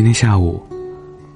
[0.00, 0.58] 今天下午，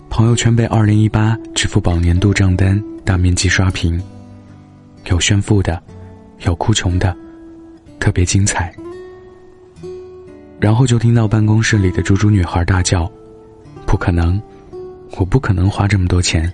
[0.08, 4.02] 朋友圈被二零一八支付宝年度账单大面积刷屏，
[5.04, 5.82] 有炫富的，
[6.46, 7.14] 有哭穷的，
[8.00, 8.74] 特别精彩。
[10.58, 13.06] 然后就听到办公室里的猪猪女孩大叫
[13.84, 14.40] ：“不可能，
[15.18, 16.50] 我不可能花这么多钱。”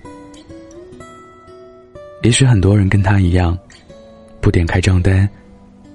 [2.24, 3.56] 也许很多人跟她一样，
[4.40, 5.28] 不点开账单，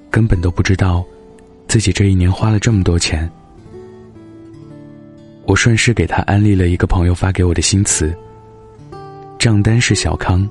[0.10, 1.04] 根本都不知道
[1.68, 3.30] 自己这一年花了这么多钱。
[5.48, 8.16] 我顺势给他安利了一个朋友发给我的新词：
[9.38, 10.48] 账单是小康。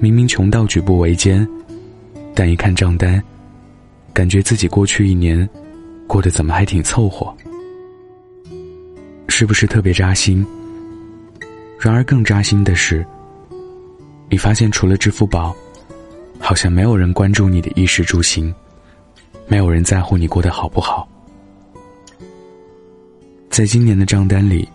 [0.00, 1.46] 明明穷到举步维艰，
[2.34, 3.22] 但一看账单，
[4.12, 5.48] 感觉自己过去一年
[6.06, 7.34] 过得怎么还挺凑合，
[9.28, 10.44] 是不是特别扎心？
[11.78, 13.06] 然而更扎心的是，
[14.30, 15.54] 你发现除了支付宝，
[16.38, 18.52] 好像没有人关注你的衣食住行，
[19.46, 21.06] 没有人在乎你过得好不好。
[23.54, 24.68] 在今年的账单里，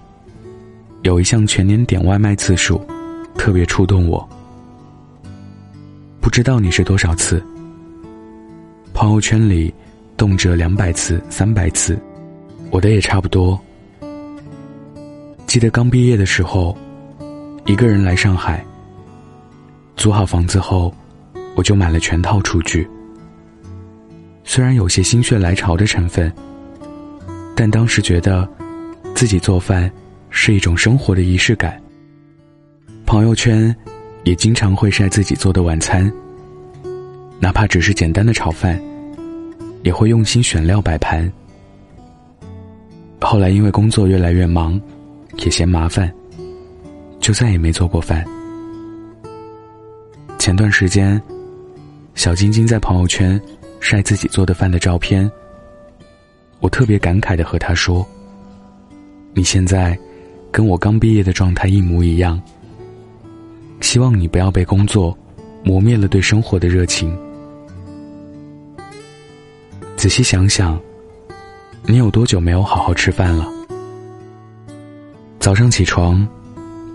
[1.02, 2.82] 有一项全年点外卖次数，
[3.36, 4.26] 特别触动我。
[6.22, 7.44] 不知道你是多少次？
[8.94, 9.74] 朋友圈里
[10.16, 12.00] 动辄两百次、三百次，
[12.72, 13.60] 我的也差不多。
[15.46, 16.74] 记得刚毕业的时候，
[17.66, 18.66] 一个人来上海，
[19.98, 20.96] 租好房子后，
[21.54, 22.90] 我就买了全套厨具。
[24.46, 26.32] 虽然有些心血来潮的成分，
[27.54, 28.50] 但当时觉得。
[29.20, 29.92] 自己做饭
[30.30, 31.78] 是一种生活的仪式感。
[33.06, 33.76] 朋友圈
[34.24, 36.10] 也经常会晒自己做的晚餐，
[37.38, 38.82] 哪怕只是简单的炒饭，
[39.84, 41.30] 也会用心选料摆盘。
[43.20, 44.80] 后来因为工作越来越忙，
[45.40, 46.10] 也嫌麻烦，
[47.20, 48.24] 就再也没做过饭。
[50.38, 51.22] 前段时间，
[52.16, 53.38] 小晶晶在朋友圈
[53.82, 55.30] 晒自己做的饭的照片，
[56.62, 58.08] 我特别感慨的和她说。
[59.34, 59.98] 你现在
[60.52, 62.42] 跟我刚毕业的状态一模一样。
[63.82, 65.18] 希望你不要被工作
[65.64, 67.18] 磨灭了对生活的热情。
[69.96, 70.80] 仔细想想，
[71.84, 73.48] 你有多久没有好好吃饭了？
[75.40, 76.28] 早上起床，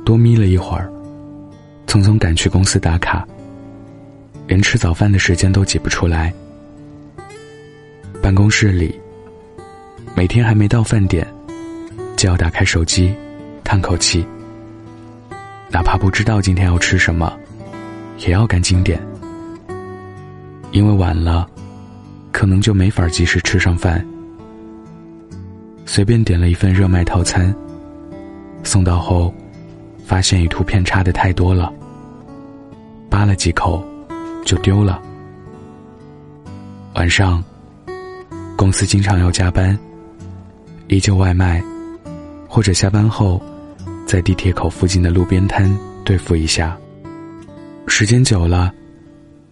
[0.04, 0.92] 多眯了一会儿，
[1.86, 3.26] 匆匆赶去公司打卡，
[4.46, 6.32] 连吃早饭的时间都挤不出来。
[8.22, 8.98] 办公室里，
[10.14, 11.26] 每天还没到饭点。
[12.24, 13.14] 就要打开手机，
[13.64, 14.26] 叹口气。
[15.68, 17.30] 哪怕不知道今天要吃什么，
[18.20, 18.98] 也要赶紧点，
[20.70, 21.46] 因为晚了，
[22.32, 24.02] 可能就没法及时吃上饭。
[25.84, 27.54] 随便点了一份热卖套餐，
[28.62, 29.30] 送到后，
[30.06, 31.70] 发现与图片差的太多了，
[33.10, 33.86] 扒了几口，
[34.46, 34.98] 就丢了。
[36.94, 37.44] 晚上，
[38.56, 39.78] 公司经常要加班，
[40.88, 41.62] 依旧外卖。
[42.54, 43.42] 或者下班后，
[44.06, 45.68] 在地铁口附近的路边摊
[46.04, 46.78] 对付一下。
[47.88, 48.72] 时间久了，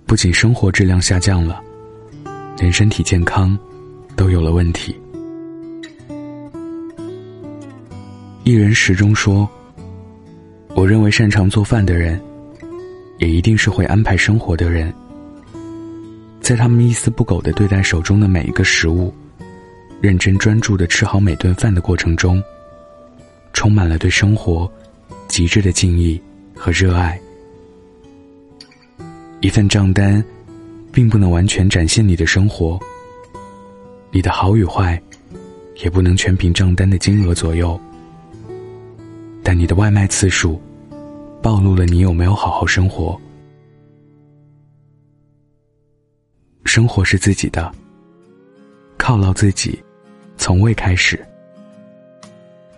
[0.06, 1.60] 不仅生活质量下降了，
[2.58, 3.58] 连身体健康
[4.14, 4.96] 都有了问题。
[8.44, 9.50] 一人始终说
[10.76, 12.22] ：“我认为擅长做饭的人，
[13.19, 14.94] 也一定是会安排生活的人。
[16.40, 19.12] 在他们一丝不苟的对待手中的每一个食物，
[20.00, 22.40] 认真专注的吃好每顿饭的过程中。”
[23.52, 24.70] 充满了对生活
[25.28, 26.20] 极致的敬意
[26.54, 27.20] 和热爱。
[29.40, 30.24] 一份账单，
[30.92, 32.78] 并不能完全展现你的生活。
[34.10, 35.00] 你的好与坏，
[35.82, 37.80] 也不能全凭账单的金额左右。
[39.42, 40.60] 但你的外卖次数，
[41.42, 43.20] 暴露了你有没有好好生活。
[46.64, 47.70] 生活是自己的，
[48.96, 49.82] 犒劳自己，
[50.36, 51.19] 从未开始。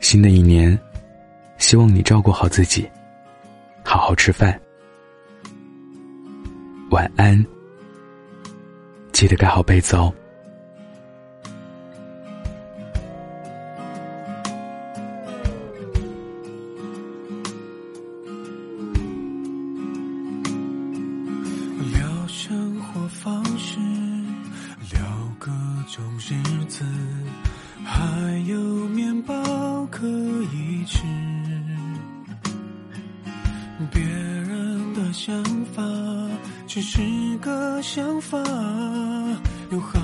[0.05, 0.79] 新的一年，
[1.57, 2.87] 希望你照顾好自己，
[3.83, 4.61] 好好吃饭。
[6.91, 7.43] 晚安，
[9.13, 10.13] 记得盖好被子哦。
[21.95, 23.79] 聊生活方式，
[24.93, 25.00] 聊
[25.39, 25.50] 各
[25.91, 26.85] 种日子，
[27.83, 28.84] 还有
[35.25, 35.43] 想
[35.75, 35.82] 法
[36.67, 37.00] 只是
[37.38, 38.38] 个想法，
[39.71, 39.99] 有好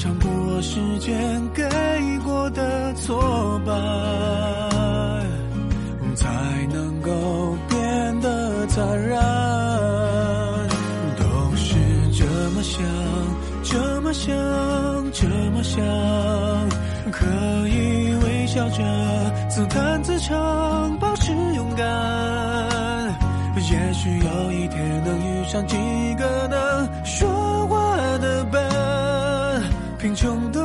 [0.00, 1.12] 尝过时间
[1.52, 1.62] 给
[2.24, 3.74] 过的挫败，
[6.14, 6.26] 才
[6.72, 7.10] 能够
[7.68, 9.20] 变得坦然。
[11.18, 11.74] 都是
[12.14, 12.24] 这
[12.54, 12.82] 么想，
[13.62, 14.34] 这么想，
[15.12, 15.84] 这么想，
[17.12, 17.26] 可
[17.68, 18.82] 以微笑着
[19.50, 21.86] 自弹自唱，保持勇敢。
[23.70, 25.76] 也许有一天能遇上几
[26.18, 27.28] 个能说，
[30.00, 30.59] 贫穷的、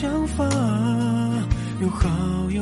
[0.00, 0.48] 想法，
[1.82, 2.08] 有好
[2.50, 2.59] 有，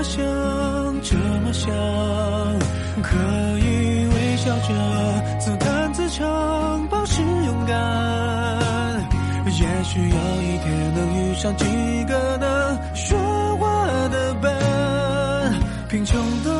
[0.00, 0.24] 么想，
[1.02, 1.14] 这
[1.44, 1.70] 么想，
[3.02, 3.18] 可
[3.58, 4.72] 以微笑着
[5.38, 7.76] 自弹自唱，保持勇敢。
[9.44, 11.66] 也许有一天能遇上几
[12.08, 13.18] 个能说
[13.58, 15.52] 话的伴，
[15.90, 16.50] 贫穷、的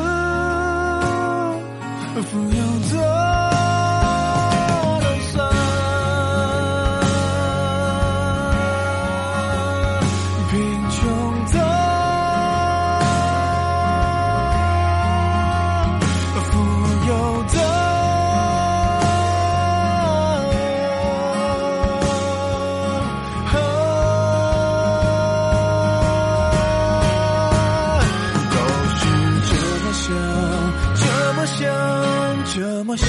[32.81, 33.07] 那，么想，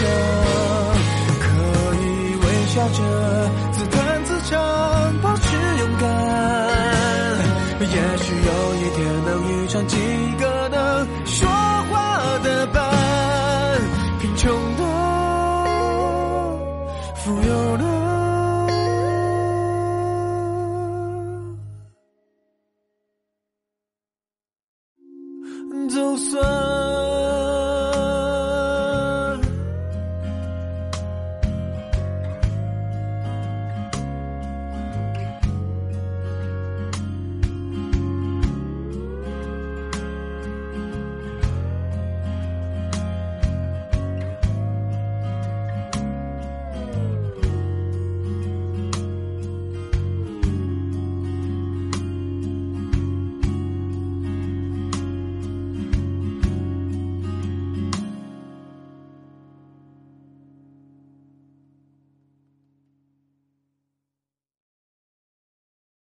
[1.40, 1.46] 可
[1.94, 2.98] 以微笑着
[3.72, 4.60] 自弹自唱，
[5.22, 6.06] 保持勇敢。
[7.80, 7.86] 也
[8.18, 9.96] 许有一天能遇上几
[10.38, 13.80] 个能说话的伴，
[14.20, 14.82] 贫穷的、
[17.14, 17.91] 富有的。